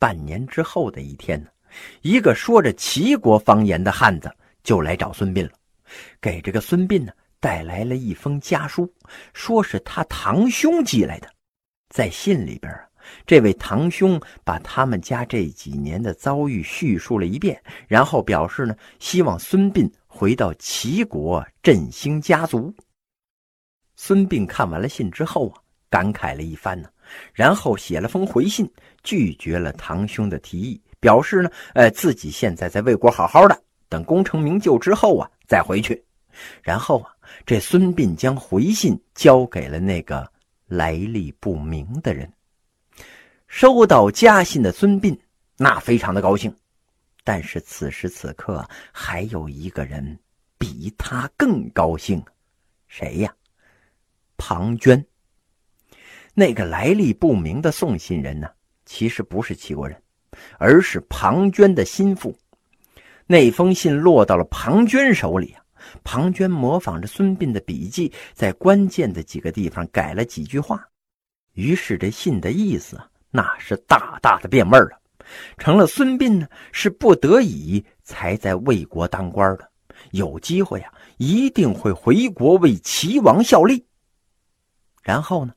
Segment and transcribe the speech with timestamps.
[0.00, 1.50] 半年之后的一天呢，
[2.00, 4.34] 一个说着齐国方言的汉子
[4.64, 5.52] 就来找孙膑了，
[6.22, 8.90] 给这个孙膑呢带来了一封家书，
[9.34, 11.28] 说是他堂兄寄来的。
[11.90, 12.88] 在信里边啊，
[13.26, 22.74] 这位堂兄把他们家这几年的遭遇叙述了一遍，然后表示呢，希望孙膑回到齐国振兴家族。
[23.96, 25.60] 孙膑看完了信之后啊，
[25.90, 26.88] 感慨了一番呢。
[27.32, 28.70] 然后写了封回信，
[29.02, 36.04] 拒绝了堂兄的提议，表示呢，呃，自己现在在魏国好好的，等功成名就之后啊，再回去。
[36.62, 37.10] 然后啊，
[37.44, 40.30] 这孙膑将回信交给了那个
[40.66, 42.30] 来历不明的人。
[43.48, 45.18] 收到家信的孙膑
[45.56, 46.54] 那非常的高兴，
[47.24, 50.18] 但是此时此刻还有一个人
[50.56, 52.22] 比他更高兴，
[52.86, 53.34] 谁呀？
[54.36, 55.04] 庞涓。
[56.34, 58.48] 那个来历不明的送信人呢，
[58.84, 60.00] 其实不是齐国人，
[60.58, 62.36] 而是庞涓的心腹。
[63.26, 65.62] 那封信落到了庞涓手里啊，
[66.02, 70.84] 庞涓模仿着孙膑的笔记，在关键的几个地方改了几句话，
[71.54, 75.00] 于是这信的意思啊那是大大的变味了，
[75.58, 79.70] 成了孙膑呢是不得已才在魏国当官的，
[80.10, 83.84] 有机会啊一定会回国为齐王效力。
[85.02, 85.54] 然后呢？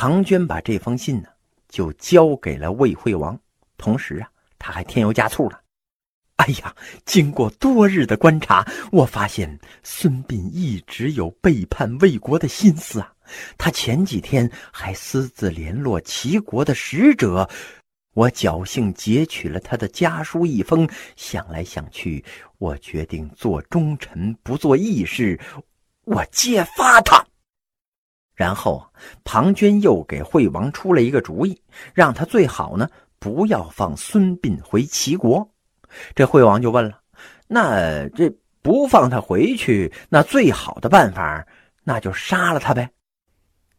[0.00, 1.28] 庞涓把这封信呢，
[1.68, 3.36] 就交给了魏惠王，
[3.76, 5.60] 同时啊，他还添油加醋了。
[6.36, 6.72] 哎呀，
[7.04, 13.12] 经过多日的观察，我发现孙膑一直有背叛魏国的心思啊。
[13.56, 17.50] 他前几天还私自联络齐国的使者，
[18.14, 20.88] 我侥幸截取了他的家书一封。
[21.16, 22.24] 想来想去，
[22.58, 25.40] 我决定做忠臣不做义士，
[26.04, 27.26] 我揭发他。
[28.38, 28.86] 然后，
[29.24, 31.60] 庞涓又给惠王出了一个主意，
[31.92, 35.50] 让他最好呢不要放孙膑回齐国。
[36.14, 37.00] 这惠王就问了
[37.48, 41.44] ：“那这不放他回去，那最好的办法，
[41.82, 42.88] 那就杀了他呗？”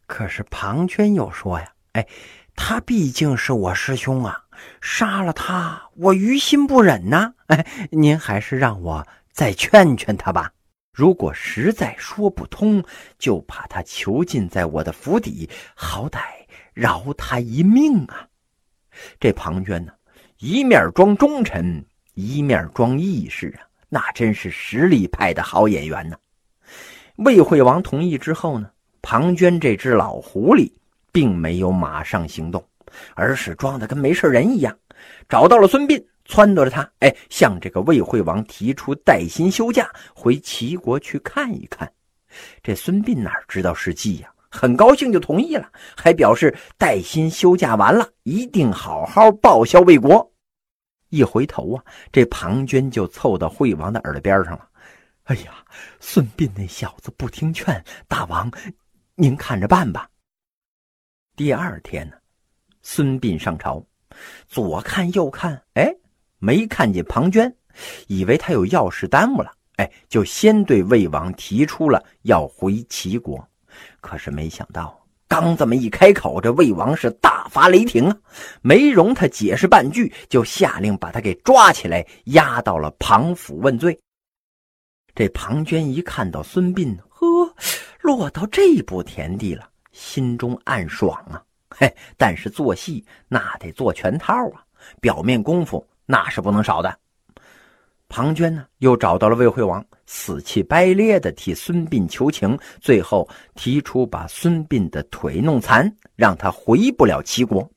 [0.07, 2.05] 可是庞涓又说呀：“哎，
[2.53, 4.43] 他毕竟是我师兄啊，
[4.81, 7.33] 杀了他，我于心不忍呐。
[7.47, 10.51] 哎，您还是让我再劝劝他吧。”
[10.91, 12.83] 如果实在说不通，
[13.17, 16.19] 就把他囚禁在我的府邸，好歹
[16.73, 18.27] 饶他一命啊！
[19.19, 19.93] 这庞涓呢，
[20.39, 21.85] 一面装忠臣，
[22.15, 26.17] 一面装义士啊，那真是实力派的好演员呢。
[27.17, 28.69] 魏惠王同意之后呢，
[29.01, 30.71] 庞涓这只老狐狸
[31.11, 32.61] 并没有马上行动，
[33.15, 34.77] 而是装的跟没事人一样，
[35.29, 36.03] 找到了孙膑。
[36.29, 41.91] 撺掇着他，哎，向这个魏惠王提出带薪休假，回齐国去看一看。
[42.61, 45.67] 这孙膑哪知道是计呀，很高兴就同意了，
[45.97, 50.31] 还表示带薪休假完了，一定好好报效魏国。
[51.09, 54.69] 一回头啊，这庞涓就凑到惠王的耳朵边上了。
[55.23, 55.65] 哎呀，
[55.99, 58.51] 孙膑那小子不听劝，大王，
[59.15, 60.07] 您看着办吧。
[61.35, 62.15] 第二天呢，
[62.83, 63.83] 孙膑上朝，
[64.47, 65.91] 左看右看，哎。
[66.39, 67.53] 没看见庞涓，
[68.07, 73.47] 以为他有要事耽误了，哎，就先对魏王提出了要回齐国。
[74.01, 78.17] 可是没想到，刚这么一开口，这魏王是大发雷霆啊，
[78.61, 83.97] 没容他解释半句，就下令把他给抓起来，押到了庞府问罪。
[85.13, 87.53] 这庞涓一看到孙膑，呵，
[88.01, 94.63] 落到这步田地了，心中暗爽啊，嘿，但是做戏那得做全套啊，
[95.01, 95.85] 表面功夫。
[96.11, 96.99] 那是不能少的。
[98.07, 107.69] 庞涓呢，又找到了魏惠王，死气白咧的替孙膑求情，最后提出把孙膑的腿弄残，让他回不了齐国。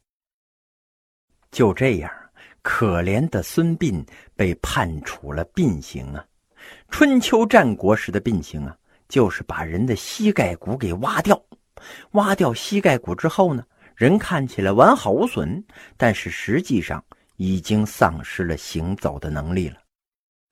[1.51, 2.11] 就这样，
[2.63, 4.03] 可怜的孙膑
[4.35, 6.25] 被判处了膑刑啊！
[6.89, 8.75] 春秋战国时的膑刑啊，
[9.11, 11.39] 就是把人的膝盖骨给挖掉。
[12.13, 13.63] 挖掉膝盖骨之后呢，
[13.95, 15.63] 人看起来完好无损，
[15.99, 17.05] 但是实际上。
[17.43, 19.77] 已经丧失了行走的能力了。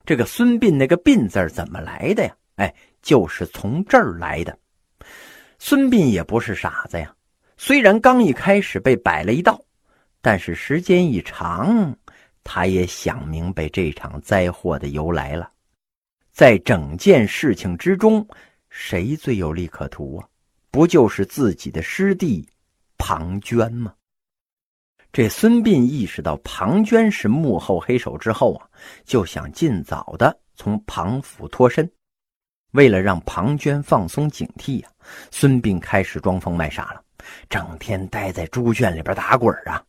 [0.05, 2.35] 这个孙膑那个“膑”字怎么来的呀？
[2.55, 4.57] 哎，就是从这儿来的。
[5.57, 7.15] 孙膑也不是傻子呀，
[7.55, 9.63] 虽然刚一开始被摆了一道，
[10.21, 11.95] 但是时间一长，
[12.43, 15.49] 他也想明白这场灾祸的由来了。
[16.33, 18.27] 在整件事情之中，
[18.69, 20.27] 谁最有利可图啊？
[20.71, 22.45] 不就是自己的师弟
[22.97, 23.93] 庞涓吗？
[25.13, 28.67] 这孙膑意识到庞涓是幕后黑手之后啊，
[29.03, 31.89] 就想尽早的从庞府脱身。
[32.71, 34.91] 为了让庞涓放松警惕啊，
[35.29, 37.03] 孙膑开始装疯卖傻了，
[37.49, 39.83] 整天待在猪圈里边打滚啊。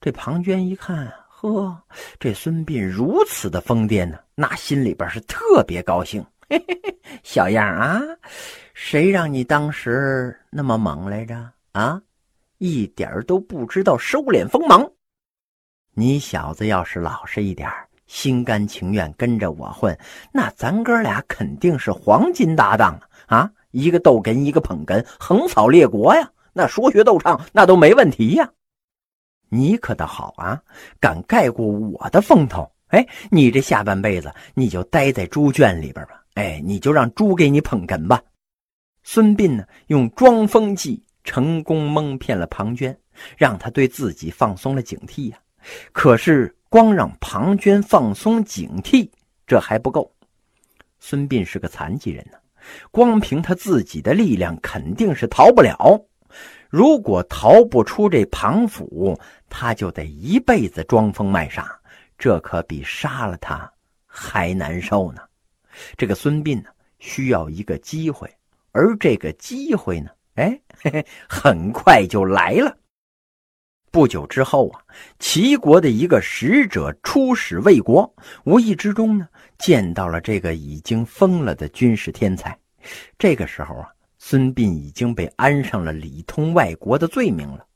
[0.00, 1.78] 这庞涓一看，呵，
[2.18, 6.24] 这孙膑如此的疯癫呢，那心里边是特别高兴。
[6.48, 8.00] 嘿嘿嘿，小样啊，
[8.72, 11.52] 谁让你当时那么猛来着？
[11.72, 12.00] 啊，
[12.60, 14.86] 一点都不知道收敛锋芒。
[15.94, 17.66] 你小子要是老实一点，
[18.06, 19.98] 心甘情愿跟着我混，
[20.30, 23.38] 那咱哥俩肯定是黄金搭档啊！
[23.38, 26.30] 啊，一个逗哏，一个捧哏，横扫列国呀！
[26.52, 28.50] 那说学逗唱，那都没问题呀。
[29.48, 30.62] 你可倒好啊，
[31.00, 32.70] 敢盖过我的风头？
[32.88, 36.22] 哎，你这下半辈子你就待在猪圈里边吧。
[36.34, 38.22] 哎，你就让猪给你捧哏吧。
[39.02, 42.96] 孙膑呢，用装疯计成功蒙骗了庞涓，
[43.36, 45.38] 让他对自己放松了警惕呀。
[45.92, 49.10] 可是光让庞涓放松警惕，
[49.46, 50.10] 这还不够。
[50.98, 52.38] 孙膑是个残疾人呢，
[52.90, 56.02] 光凭他自己的力量肯定是逃不了。
[56.68, 59.18] 如果逃不出这庞府，
[59.48, 61.78] 他就得一辈子装疯卖傻，
[62.16, 63.70] 这可比杀了他
[64.06, 65.22] 还难受呢。
[65.96, 68.32] 这个孙膑呢，需要一个机会，
[68.72, 70.10] 而这个机会呢，
[70.40, 72.76] 哎，嘿嘿，很快就来了。
[73.90, 74.80] 不久之后啊，
[75.18, 78.10] 齐国的一个使者出使魏国，
[78.44, 79.28] 无意之中呢，
[79.58, 82.56] 见到了这个已经疯了的军事天才。
[83.18, 87.66] 这个时候啊，孙膑已经被安上了里通外国的罪名了。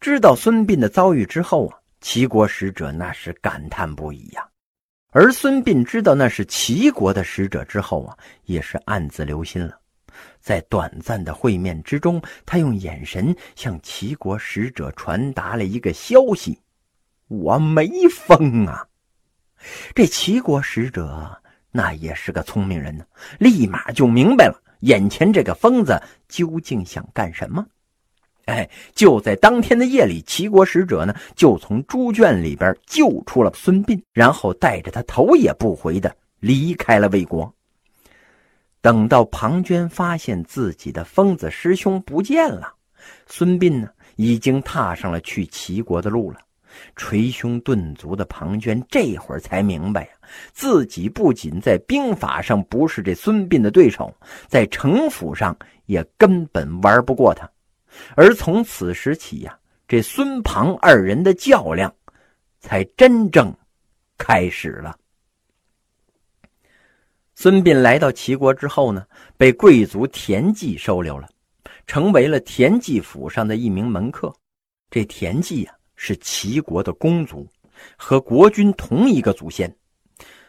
[0.00, 4.46] 知道孙膑的遭遇之后啊，齐国使者那是感叹不已呀。
[5.10, 9.78] 而孙膑知道那是齐国的使者之后啊，也是暗自留心了。
[10.40, 16.58] 在短暂的会面之中，他用眼神向齐国使者传达了一个消息
[17.28, 18.86] ：“我没疯啊！”
[19.94, 23.04] 这齐国使者那也是个聪明人呢，
[23.38, 27.66] 立马就明白了眼前这个疯子究竟想干什么。
[28.46, 37.54] 哎，就在当天的夜里，齐国使者呢就从猪圈里边救出了孙膑，然后带着他头也不回的离开了魏国。
[38.88, 42.72] 等到庞涓发现自己的疯子师兄不见了，
[43.26, 46.38] 孙膑呢已经踏上了去齐国的路了。
[46.96, 50.10] 捶胸顿足的庞涓这会儿才明白呀，
[50.54, 54.10] 自己不仅在兵法上不是这孙膑的对手，
[54.46, 55.54] 在城府上
[55.84, 57.46] 也根本玩不过他。
[58.16, 59.54] 而从此时起呀，
[59.86, 61.94] 这孙庞二人的较量
[62.58, 63.54] 才真正
[64.16, 64.96] 开始了。
[67.40, 69.06] 孙膑来到齐国之后呢，
[69.36, 71.28] 被贵族田忌收留了，
[71.86, 74.34] 成为了田忌府上的一名门客。
[74.90, 77.46] 这田忌呀，是齐国的公族，
[77.96, 79.72] 和国君同一个祖先。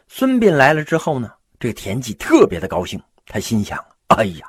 [0.07, 3.77] 孙膑来了之后呢，这田忌特别的高兴，他心想。
[4.07, 4.47] 哎呀，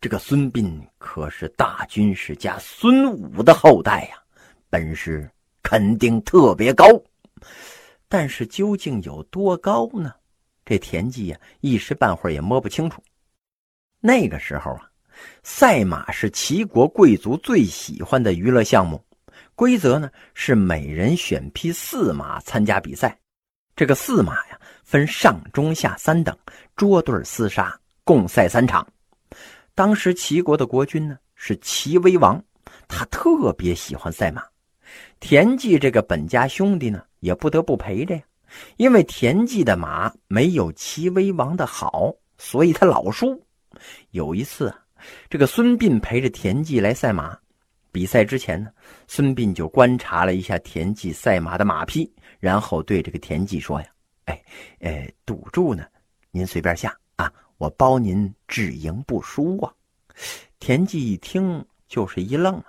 [0.00, 4.16] 这个孙膑可是大军事家孙武的后代呀，
[4.68, 5.30] 本事
[5.62, 6.84] 肯定特别高。
[8.08, 10.12] 但是究竟有多高呢？
[10.66, 13.00] 这田忌呀，一时半会儿也摸不清楚。
[14.00, 14.90] 那个时候啊，
[15.44, 19.00] 赛马是齐国贵族最喜欢的娱乐项目，
[19.54, 23.16] 规则呢是每人选匹四马参加比赛。
[23.76, 26.36] 这个四马呀，分上中下三等，
[26.74, 28.86] 捉对厮杀，共赛三场。
[29.74, 32.42] 当时齐国的国君呢是齐威王，
[32.88, 34.42] 他特别喜欢赛马。
[35.20, 38.22] 田忌这个本家兄弟呢也不得不陪着呀，
[38.76, 43.40] 因为田忌的马没有齐威王的好，所以他老输。
[44.10, 44.74] 有一次，
[45.28, 47.38] 这个孙膑陪着田忌来赛马，
[47.92, 48.70] 比赛之前呢，
[49.06, 52.10] 孙膑就观察了一下田忌赛马的马匹，
[52.40, 53.86] 然后对这个田忌说呀
[54.26, 54.42] ：“哎，
[54.80, 55.84] 呃，赌注呢，
[56.30, 59.72] 您随便下啊。”我包您只赢不输啊！
[60.60, 62.66] 田忌一听就是一愣啊，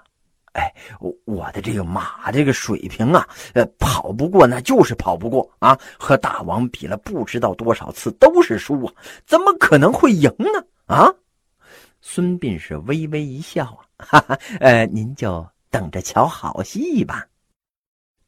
[0.58, 5.78] 哎，我我的这个马这个水平啊，呃，跑不过那就是跑不过啊！
[6.00, 8.94] 和大王比了不知道多少次都是输啊，
[9.26, 10.66] 怎么可能会赢呢？
[10.88, 11.14] 啊！
[12.02, 13.66] 孙膑是微微一笑
[13.98, 17.26] 啊，哈哈，呃，您就等着瞧好戏吧。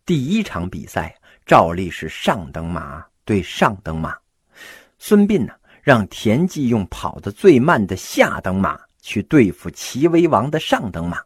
[0.05, 1.15] 第一场比赛
[1.47, 4.15] 照例是上等马对上等马，
[4.99, 5.53] 孙膑呢？
[5.81, 11.19] 让田忌用跑得最慢的下等马去对付齐威王的上等马，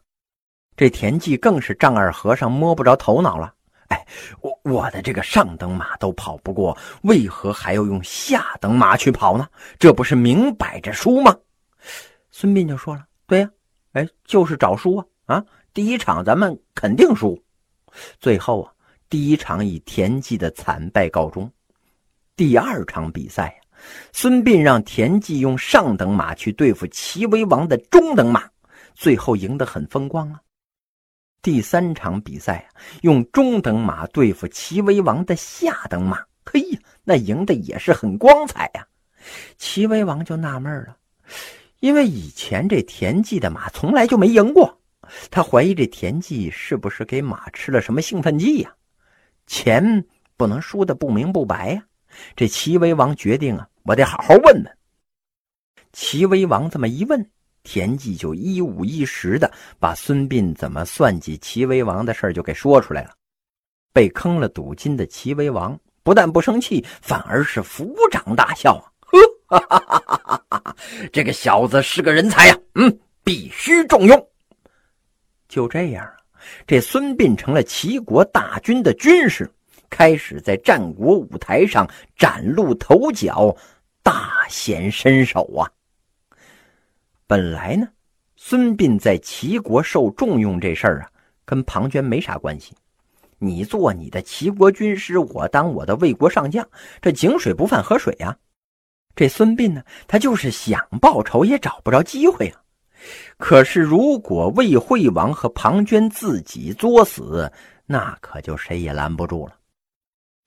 [0.76, 3.54] 这田忌更是丈二和尚摸不着头脑了。
[3.88, 4.06] 哎，
[4.40, 9.46] 我我的这个上等马都跑不过，为何还要用下等马去跑呢？
[9.78, 11.36] 这不是明摆着输吗？
[12.30, 13.50] 孙膑就说了：“对呀，
[13.92, 15.06] 哎，就是找输啊！
[15.26, 17.40] 啊，第一场咱们肯定输。
[18.18, 18.72] 最后啊，
[19.08, 21.50] 第一场以田忌的惨败告终。
[22.36, 23.54] 第二场比赛。”
[24.12, 28.48] 孙膑让田忌用上等马去对付齐威王的中等马，
[28.94, 30.40] 最后赢得很风光啊。
[31.44, 38.86] 第三场比赛啊，用中等马对付齐威王的下等马，嘿呀，那赢的也是很光彩呀。
[39.58, 40.96] 齐威王就纳闷了，
[41.80, 44.80] 因为以前这田忌的马从来就没赢过，
[45.30, 48.74] 他怀疑这田忌是不是给马吃了什么兴奋剂呀？
[49.46, 50.02] 钱
[50.38, 51.84] 不能输的不明不白呀。
[52.34, 54.78] 这齐威王决定啊，我得好好问问。
[55.92, 57.30] 齐威王这么一问，
[57.64, 63.10] 田忌就一五一十的把孙膑怎么算计齐威王的事就给说出来了。
[63.92, 68.84] 被坑了赌金的齐威王不但不生气，反而是抚掌大笑啊！
[69.46, 70.76] 呵，哈！
[71.12, 74.28] 这个小子是个人才呀，嗯，必须重用。
[75.48, 76.08] 就这样，
[76.66, 79.50] 这孙膑成了齐国大军的军师。
[79.90, 83.56] 开始在战国舞台上崭露头角，
[84.02, 85.70] 大显身手啊！
[87.26, 87.88] 本来呢，
[88.36, 91.10] 孙膑在齐国受重用这事儿啊，
[91.46, 92.74] 跟庞涓没啥关系。
[93.38, 96.68] 你做你的齐国军师，我当我的魏国上将，
[97.00, 98.36] 这井水不犯河水呀。
[99.16, 102.60] 这孙膑呢，他就是想报仇也找不着机会啊。
[103.38, 107.50] 可是如果魏惠王和庞涓自己作死，
[107.86, 109.56] 那可就谁也拦不住了。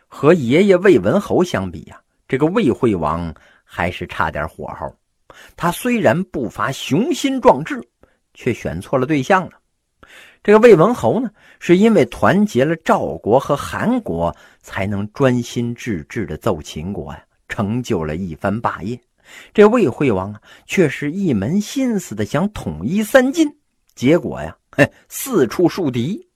[0.07, 4.95] 和爷爷魏文侯相比呀，这个魏惠王还是差点火候。
[5.55, 7.81] 他虽然不乏雄心壮志，
[8.33, 9.51] 却选错了对象了。
[10.43, 11.29] 这个魏文侯呢，
[11.59, 18.99] 是因为团结了赵国和韩国，才能专心致志的揍秦国呀，成就了一番霸业。
[19.53, 23.57] 这魏惠王啊，却是一门心思的想统一三晋，
[23.93, 26.26] 结果呀，嘿，四处树敌。